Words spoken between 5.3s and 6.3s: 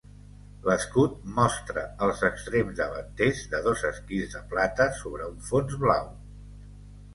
un fons blau.